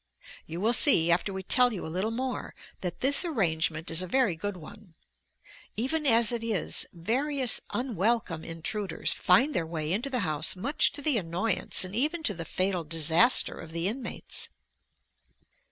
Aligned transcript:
You 0.47 0.59
will 0.59 0.73
see, 0.73 1.11
after 1.11 1.31
we 1.31 1.43
tell 1.43 1.71
you 1.71 1.85
a 1.85 1.87
little 1.95 2.09
more, 2.09 2.55
that 2.79 3.01
this 3.01 3.23
arrangement 3.23 3.91
is 3.91 4.01
a 4.01 4.07
very 4.07 4.35
good 4.35 4.57
one. 4.57 4.95
Even 5.75 6.07
as 6.07 6.31
it 6.31 6.43
is, 6.43 6.87
various 6.91 7.61
unwelcome 7.71 8.43
intruders 8.43 9.13
find 9.13 9.53
their 9.53 9.67
way 9.67 9.93
into 9.93 10.09
the 10.09 10.21
house 10.21 10.55
much 10.55 10.91
to 10.93 11.03
the 11.03 11.19
annoyance 11.19 11.83
and 11.83 11.95
even 11.95 12.23
to 12.23 12.33
the 12.33 12.45
fatal 12.45 12.83
disaster 12.83 13.59
of 13.59 13.73
the 13.73 13.87
inmates. 13.87 14.49